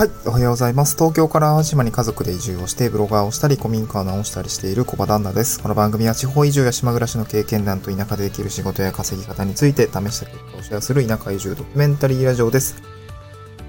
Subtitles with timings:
[0.00, 0.96] はい、おはようございます。
[0.96, 5.60] 東京から淡島に家族で移住をして、ブロガーをしたり、古民家を直したりしている小場旦那です。
[5.60, 12.82] この番組は地方移住や島暮らしの経験談と田舎でできる仕事や稼ぎ方について試した結果をシェアする田舎移住ドキュメンタリーラジオです。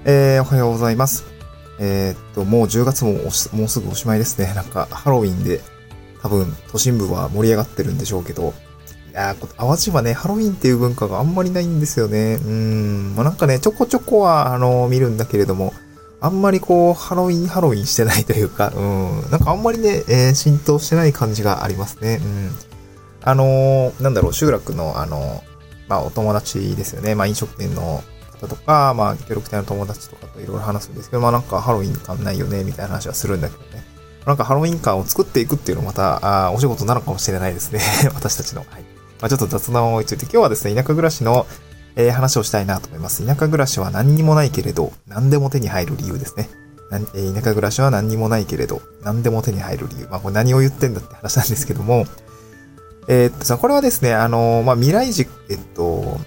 [0.06, 1.26] えー、おはようございます。
[1.78, 3.30] えー、っと、もう10月ももう
[3.68, 4.50] すぐおしまいですね。
[4.56, 5.60] なんか、ハロウィンで、
[6.22, 8.54] 多分、都心部は盛り上がってるんでしょうけど、
[9.10, 12.36] いやー、淡路はね、ハロウィンっていう文化があんまりないんですよね。
[12.42, 15.74] うん、まあ、なんかね、ちょこちょこは、あの、見るんだけれども、
[16.22, 22.20] あんまりこう、ハロウィン、ハロウィンしてないというか、うん、なんかあんまりね、えー、浸透してない感じがありますね。
[22.22, 22.50] うん。
[23.24, 25.42] あのー、なんだろう、集落の、あの、
[25.88, 27.16] まあ、お友達ですよね。
[27.16, 28.04] まあ、飲食店の
[28.40, 33.84] 方とか、まあ、協力隊の友達とかといろいろ話すんですけど、まあ、なんかハロウィン感ないよね、みたいな話はするんだけどね。
[34.24, 37.80] なんかハロウィン感を作っていくっていうのもまた、あお仕事なのかもしれないですね。
[38.14, 38.60] 私たちの。
[38.60, 38.82] はい。
[39.20, 41.46] まあ、ちょっと雑談を置いといて、今日はですね、田舎暮らしの、
[41.96, 43.26] えー、話をしたいなと思います。
[43.26, 46.48] 田舎暮らしは何にもないけれど、何でも手に入る理由ですね。
[47.14, 50.08] え田舎暮らしは何にもないけれど、何でも手に入る理由。
[50.10, 52.06] まあ、これ何を言ってんだって話なんですけども、
[53.08, 56.20] えー、っとさ、これはですね、あの、まあ、未来軸、えっと、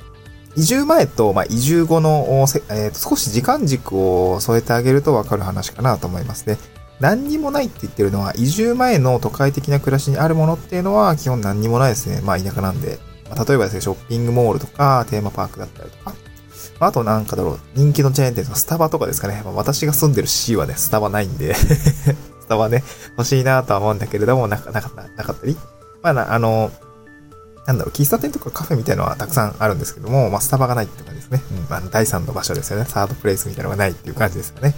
[0.56, 2.26] 移住前と、まあ、移住後の、
[2.70, 6.58] えー、っと、少し時間軸を添えてあげるとわかる話かなと思いますね。
[7.00, 12.22] 何にもないって言ってるのは、移住前の都会的な暮らしにあるものっていうのは、基本何にもないですね。
[12.22, 13.00] まあ、田舎なんで。
[13.36, 16.14] 例えばですね、ショッピングモールとか、テーマパークだったりとか、
[16.80, 19.42] あとなんかだろう、人気のチェーン店のスタバとかですかね。
[19.46, 21.54] まあ、私が住んでる市はね、スタバないんで
[22.46, 22.84] スタバね、
[23.18, 25.58] 欲しいなとは思うんだけれども、なかなかなかったり。
[26.02, 26.72] まあな、あの、
[27.66, 31.42] なんだろう、喫茶店とかカフェみたいなのはたくさんあるんですけども、まあ、スタバがないって感じですね。
[31.70, 32.86] うん、あの、第3の場所ですよね。
[32.86, 34.76] サードプレイスみたいなのがないっていう感じですよね。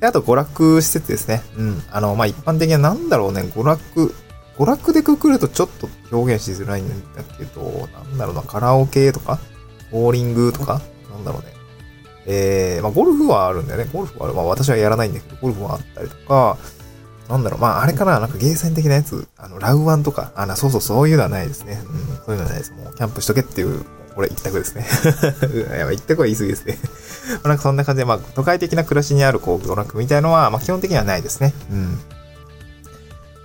[0.00, 1.42] で、あと、娯楽施設ですね。
[1.56, 1.82] うん。
[1.90, 4.14] あの、まあ、一般的にはなんだろうね、娯楽、
[4.58, 9.38] 娯楽でくくるとちょっと表現しづらいんだけど、なんだろうな、カラオケとか、
[9.92, 10.80] ボーリングとか、
[11.12, 11.58] なんだろうね。
[12.26, 13.90] えー、まあ、ゴルフはあるんだよね。
[13.92, 16.58] ゴルフは、まあ、私はやらないんだけど、ゴルフはあったりとか、
[17.28, 21.80] なんだろう、まあ、あれかな、なんかゲーセン的なやつ、あの、ラウアンとか、あ、そうそう、そういうのはないですね。
[21.86, 22.72] うん、そういうのはないです。
[22.72, 24.84] もう、キャンプしとけっていう、これ一択ですね。
[25.78, 26.78] やばい、一択は言い過ぎですね。
[27.44, 31.54] まなんかそんな感じで、まあ、都会的な暮らしにある、こう、娯楽みたいのは、まあ、基本的にはないですね。
[31.70, 31.98] うん。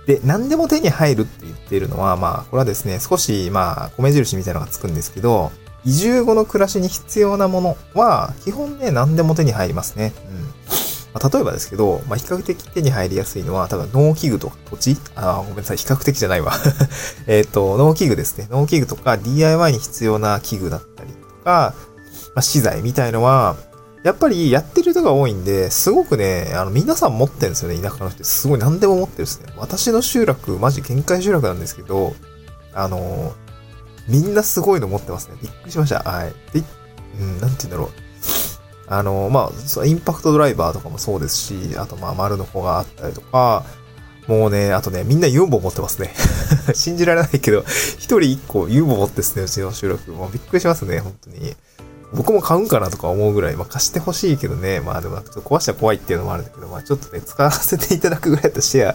[0.06, 5.50] で、何でも手に入るって言っているのは、まあ、これはですね、少し、まあ、米印みたいなのがつくんですけど、
[5.84, 10.12] 移住後の暮らしに必要なものは、基本ね、何でも手に入りますね。
[10.28, 10.44] うん。
[11.14, 14.96] まあ、例えばですけど、まあ、比較的手に入りやすいのは、多分農機具とか土地？
[15.14, 16.52] あ、ごめんなさい、比較的じゃないわ
[17.26, 18.48] えっと、農機具ですね。
[18.50, 21.74] 農機具とか DIY に必要な器具だったりとか、
[22.34, 23.56] まあ、資材みたいのは、
[24.04, 28.22] やっぱりやってる人が多いんで、すごくね、あの、皆さん持ってるんですよね、田舎の人。
[28.22, 29.52] すごい何でも持ってるんですね。
[29.56, 32.14] 私の集落、マジ限界集落なんですけど、
[32.74, 33.32] あの
[34.08, 35.36] みんなすごいの持ってますね。
[35.40, 36.00] びっくりしました。
[36.00, 36.34] はい。
[36.52, 36.62] で、
[37.18, 37.88] うん、なんて言うんだろう。
[38.86, 39.50] あの、ま
[39.80, 43.64] あ、インパクトドライバーとかもそうですし、あと、まあ、丸の子があったりとか、
[44.26, 46.12] もうね、あとね、みんなユンボ持ってますね。
[46.74, 47.64] 信じられないけど、
[47.96, 50.10] 一人一個ユンボ持ってですね、うちの収録。
[50.12, 51.56] もうびっくりしますね、本当に。
[52.14, 58.94] 僕も買うんかなとか思うぐらい、まあ貸してほしいけどね、まあでも、ちょっと壊したら怖いっていうのもあるんだけど、まあちょっとね、使わせていただくぐらいとシェア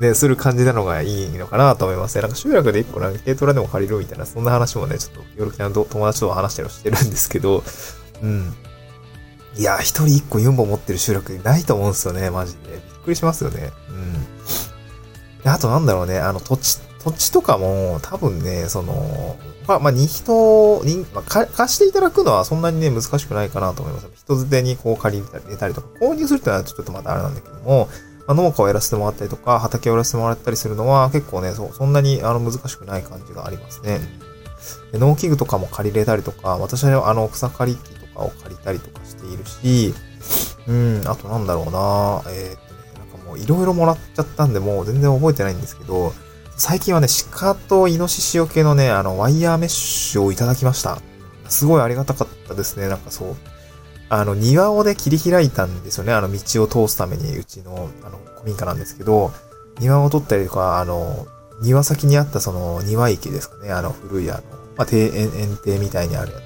[0.00, 2.22] ね、する感じなのがいいのかなと思いますね。
[2.22, 7.62] なんか集落で一個なんか軽トラでも借りるみたいな、そんな話もね、ちょっと、夜来の友達と話したりしてるんですけど、
[8.22, 8.54] うん。
[9.56, 12.60] いや、一人一個4本持ってる集落ないと思うんですよね、マジで。
[12.70, 13.72] びっくりしますよね。
[15.44, 15.50] うん。
[15.50, 24.08] あとなんだろうね、あの、土地、土地とかも、多分ね、その、まあ、まあ、に人、に、まあ、貸していただくのはそんなにね、難しくないかなと思います。
[24.14, 27.88] 人づてにこう借りたりとか、購入するってのはちょっとまたあれなんだけども、
[28.26, 34.00] まあ、農家をやらせてもらったりとか、畑をやらせてもらったりするのは結構ね、そう、そんなにあの難しくない感じがありますね。
[34.92, 39.94] で農機具とかも借りれたりとか、私はあの草刈り機とかを借りたりとかしているし、
[40.66, 46.12] うん、あとなんだろうなえー、っとね、なんかもういろいろもらっちゃったんで、もう全然覚えてないんですけど、
[46.60, 51.00] 最近はね、鹿とイノシシよけのね、あの、ワイヤーメッシュをいただきました。
[51.48, 52.86] すごいありがたかったですね。
[52.86, 53.36] なんかそう。
[54.10, 56.12] あの、庭をね、切り開いたんですよね。
[56.12, 59.32] あの、道を通すために、うちの、あの、古民家なんですけど、
[59.78, 61.26] 庭を取ったりとか、あの、
[61.62, 63.72] 庭先にあったその庭池ですかね。
[63.72, 64.42] あの、古いあの、
[64.76, 66.42] まあ、庭園、園庭みたいにあるやつ。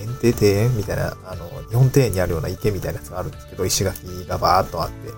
[0.00, 0.40] 園庭？
[0.40, 5.10] 庭園みたいな、あの、日本庭園にあるような池みたいなやつがあるんですけど、石垣がバーっとあって。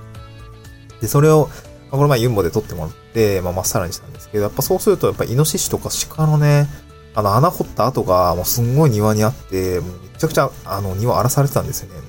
[1.02, 1.50] で、それを、
[1.90, 6.66] まあ、この前ユンボで撮ってもらって、まあ、まっさらにしたんですけど、やっぱそうすると、やっぱイノシシとか鹿のね、
[7.14, 12.00] あの、穴掘った跡が、もうすんごい庭にあって、もうめちゃくちゃ、あの、庭荒らされてたんですよね。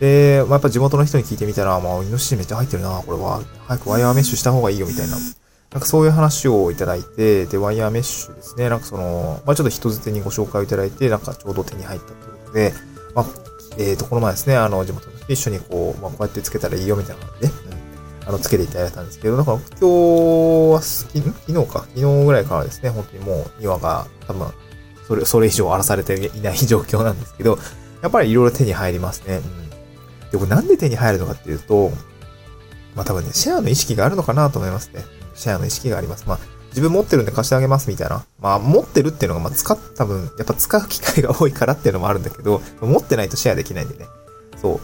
[0.00, 3.40] で、まあ、やっぱ地元の人に聞いてみたら、まあ、イノシシめっちゃ入ってるな、これは。
[3.66, 5.16] 早くワイヤーメッシュした方がいいよ、みたいな。
[5.74, 8.68] なんかそういう話をいただいて、で、ワイヤーメッシュですね。
[8.68, 12.74] なんかその、まあ、ちょっと人づてにご紹介をいただいて、なんかちょうど手に入ったということで、
[13.14, 13.26] まあ、
[13.78, 17.54] えっ、ー、と、この前ですね、あの、地元の人一緒にこう、まあ、こうやってつけたらいいよみたいな感じで、
[18.26, 24.48] あの、つけていただいたんですけど、だから今日は、昨日か、昨日ぐらいからですね、本当にもう庭が多分、
[25.06, 27.58] それ、それ以上荒らされていない状況なんですけど、
[28.02, 29.36] やっぱりいろいろ手に入りますね。
[29.36, 30.30] うん。
[30.30, 31.90] で、これなんで手に入るのかっていうと、
[32.94, 35.04] まあ多分ね、シェアの意識があるのかなと思いますね。
[35.34, 36.24] シェアの意識があります。
[36.26, 36.38] まあ、
[36.68, 38.24] 自分持ってるんで貸してあげますみたいな。
[38.40, 44.06] まあ、持ってるっていうのが、まあ、使っ、多分、やっぱ使う機会が多いからっていうのもあるんだけど、持ってないとシェアできないんでね。
[44.60, 44.80] そう。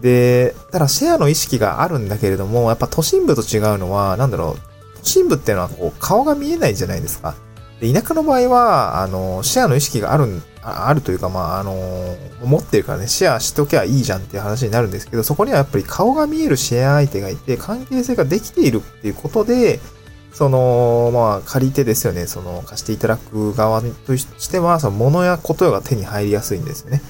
[0.00, 7.34] で、ただシェアの意識があるんだけれども、やっぱ都心部と違うのは、なんだろう、都心部っていうのはこう、顔が見えないじゃないですか。
[7.80, 19.80] で、田舎の場合は、あの、シェアの意識がある、あるというか、まあ、あの、持ってるからね、シェアしときゃいいじゃんっていう話になるんですけど、そこにはやっぱり顔が見えるシェア相手がいて、関係性ができているっていうことで、
[20.32, 22.26] その、まあ、借り手ですよね。
[22.26, 27.02] その、貸していただく側としては、その、物やことが手に入りやすいんですよね。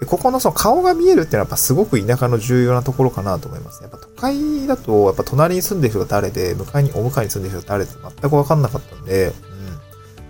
[0.00, 3.82] で、ここのその顔が見えるっていうのはやっぱすごく田舎の重要なところかなと思います。
[3.82, 9.58] やっぱ都会だと、やっぱ隣に住んでる人が誰で、向かいに、お向かいに住んでる人が誰って全くわかんなかったんで、うん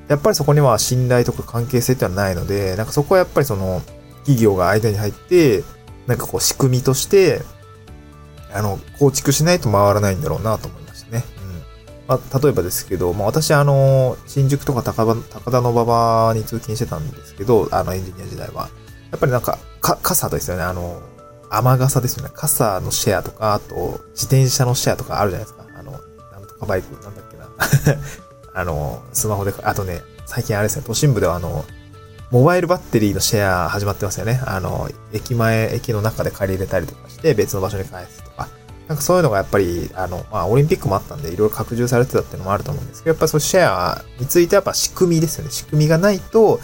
[0.09, 3.83] やっぱりそこには信頼とか関係性ってのはないので、なんかそこはやっぱりその、
[4.21, 5.63] 企業が間に入って、
[6.07, 7.43] なんかこう仕組みとして、
[8.53, 11.25] あの、構築しないと回らないんだろうなと思いましたね。
[12.09, 12.17] うん。
[12.17, 15.15] まあ、例えばですけど、まあ私あの、新宿とか高
[15.51, 18.71] 田の馬場に通勤してたんですけど、あのエンジニア時代は。
[19.11, 20.63] やっぱりなんか、か、傘ですよね。
[20.63, 21.01] あの、
[21.51, 22.31] 雨傘ですよね。
[22.35, 25.65] 傘のシェアとか、あと、自転車のシェアとかあるじゃないですか。
[25.75, 27.49] あの、なんとかバイク、なんだっけな。
[28.55, 31.65] あの、スマホで、あとね、最近あれですね、都心部ではあの、
[32.31, 34.43] モバイルバッテリーのシェア始まってますよね。
[34.45, 38.49] あの、駅前、駅の中で借り入れたりとかして別の場所に返すとか。
[38.87, 45.51] なんかそういうのがやっぱり、あの、まあ、オリンピックもあったんで、いろいろ拡充されてたっていうのもあると思うんですけど、やっぱそうシェアについてはやっぱ仕組みですよね。
[45.51, 46.61] 仕組みがないと、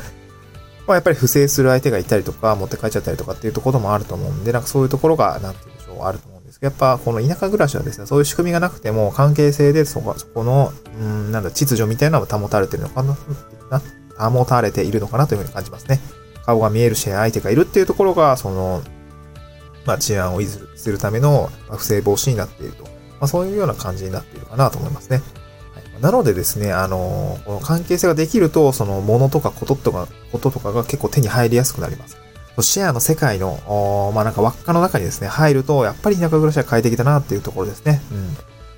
[0.86, 13.16] まあ、やっぱり不正する相手がいたりとか、持って帰っちゃったりとかっていうところもあると思うんで、なんかそういうところが、なんて言うんでしょう、あると思うんですけど、やっぱこの田舎暮らしはですね、そういう仕組みがなくても、関係性でそこ、そこの、うん、なんだ、秩序みたいなのが保たれてるのかな、
[14.30, 16.00] 保たれているのかなというふうに感じますね。
[16.44, 18.82] 顔が見えるシェア相手がいるっていうところが、その、
[19.86, 22.84] まあ、治安を維持するための不正防止になっていると。
[22.84, 22.90] ま
[23.22, 25.22] あ、そういうような感じになっているかなと思いますね。
[26.00, 32.16] なのでですね、あの、この関係性ができると、その物とかこととか、こととかが結構手に入りやすくなります。
[32.60, 38.00] シェアの世界の、まあなんか輪っかの中にですね、入ると、やっぱり田舎暮らしは快適だなっていうところですね。
[38.12, 38.34] うん。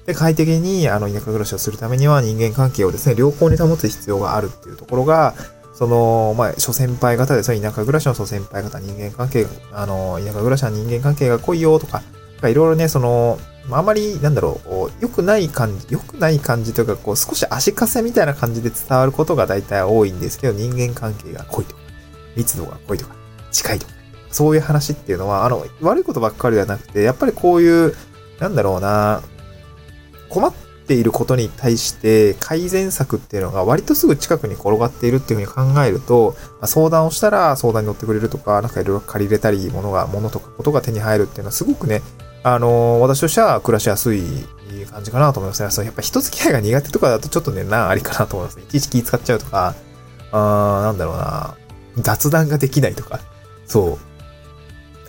[0.06, 5.34] で、快適に、あの、田舎暮らしをするためには人間関係をですね、良好に保つ必要があるっていうところが、
[5.74, 12.02] その、まあ、諸先輩方ですね、田舎暮らしの諸先輩方、人間関係が、あの、田舎暮らしは人間関係が濃いよとか、
[12.42, 21.80] いろいろね、その、まああまり、なんだろう、良くない感じ、良くない感じというか、こう、少し足かせみたいな感じで伝わることが大体多いんですけど、人間関係が濃いとか、
[22.36, 23.14] 密度が濃いとか、
[23.50, 23.92] 近いとか、
[24.30, 27.94] そういう話っていうのは、あの、悪いことばっかりではなくて、やっぱりこういう、
[28.38, 29.22] なんだろうな、
[30.28, 30.54] 困っ
[30.86, 42.02] ていることに対して改善策っていうのが割とすぐ近くに転がっているっていうふうに考えると、まあ、相談をしたら相談に乗ってくれるとか、なんかいろいろ借り入れたり、物が、物とかことが手に入るっていうのはすごくね、
[42.46, 44.22] あのー、私としては暮らしやすい
[44.92, 45.70] 感じかなと思いますね。
[45.72, 48.62] そうやっぱ人付き合いが苦手とかだとちょっとね、な、ありかなと思いますね。
[48.62, 49.74] いちいち気使っちゃうとか、
[50.30, 51.56] あー、なんだろうな、
[51.96, 53.18] 雑談ができないとか、
[53.66, 53.98] そう。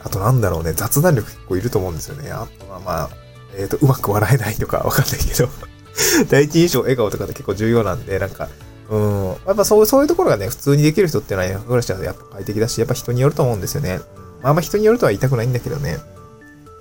[0.04, 2.32] あとなんだろうね、雑談力結構いると思うんですよね。
[2.32, 3.10] あとはまあ、
[3.56, 5.48] えっ、ー、と、うまく笑えないとかわかんないけど
[6.32, 8.50] 第一印象笑顔とかって結構重要なんで、なんか、
[8.90, 14.00] うん、やっぱそうそういうところがね、普通にできる人っていうのは田舎暮らしはやっぱ快適だし、やっぱ人によると思うんですよね。
[14.42, 16.00] まあ、あんま人によるとは言いたくないんだけどね。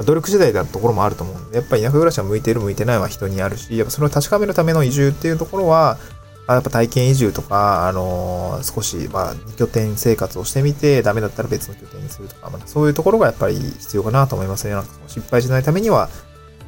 [0.05, 5.99] 努力次第だところもあると思うんで、やっぱり田舎暮らしは向いてる向いてないは人にあるし、やっぱそれを確かめるための移住っていうところは、
[6.49, 14.75] やっぱ体験移住とか、あのー、少し、まあ、拠点生活をしてみて、ダメだったら別の拠点にするとか、まあ、そういうところがやっぱり必要かなと思いますね。
[14.75, 16.09] なんか失敗しないためには、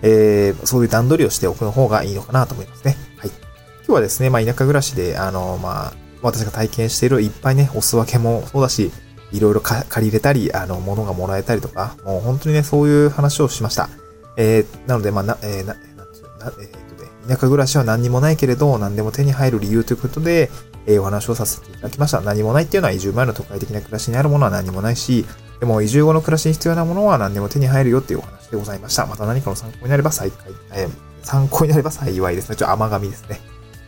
[0.02, 2.96] えー、そういう段取りをしておくの方がいいのかなと思いますね。
[3.18, 3.30] はい。
[3.30, 5.92] 今日はですね、まあ、田舎暮らしで、あのー、まあ、
[6.22, 8.90] 私が体験しているいっぱいね、お裾分けもそうだし、
[9.32, 13.88] いろいろ借り入れたり、あの、物がもらえたりとか、もう本当にね、そういう話をしました。
[14.36, 16.88] えー、なので、まあ、な、えー、な、なんていうな、えー
[17.28, 20.50] 田舎暮らしは何にもないけれど、何でも手に入る理由ということで、
[20.86, 22.22] えー、お話をさせていただきました。
[22.22, 25.26] 何もないっていうのは移住前の都会的な暮らしにあるものは何もないし、
[25.60, 29.06] でも移住後の暮らしに必要なものは何でも手に入るよっていうお話でございました。
[29.06, 30.90] また何かの参考になれば再開、えー、
[31.22, 32.56] 参考になれば幸いですね。
[32.56, 33.40] ちょっ甘噛みですね。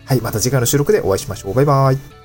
[0.05, 1.55] はい、また次回の収録でお会いしましょう。
[1.55, 2.20] バイバイ。